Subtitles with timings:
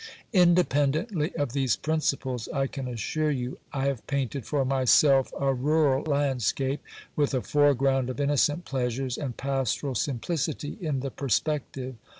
[0.33, 5.53] Inde pendently of these principles, I can assure you I have painted for myself a
[5.53, 6.81] rural landscape,
[7.15, 11.97] with a foreground of innocent pleasures, and pastoral simplicity in the perspective.